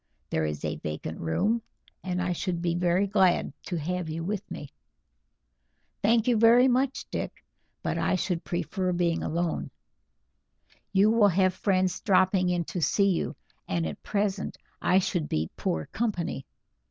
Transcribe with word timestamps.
There 0.31 0.45
is 0.45 0.65
a 0.65 0.77
vacant 0.77 1.19
room, 1.19 1.61
and 2.03 2.23
I 2.23 2.33
should 2.33 2.59
be 2.59 2.73
very 2.73 3.05
glad 3.05 3.53
to 3.67 3.75
have 3.77 4.09
you 4.09 4.23
with 4.23 4.49
me." 4.49 4.71
"Thank 6.01 6.27
you 6.27 6.37
very 6.37 6.67
much, 6.67 7.05
Dick, 7.11 7.45
but 7.83 7.99
I 7.99 8.15
should 8.15 8.43
prefer 8.43 8.93
being 8.93 9.21
alone. 9.21 9.69
You 10.91 11.11
will 11.11 11.27
have 11.27 11.53
friends 11.53 11.99
dropping 12.01 12.49
in 12.49 12.63
to 12.63 12.81
see 12.81 13.11
you, 13.11 13.35
and 13.67 13.85
at 13.85 14.01
present 14.01 14.57
I 14.81 14.97
should 14.97 15.29
be 15.29 15.51
poor 15.55 15.85
company. 15.91 16.47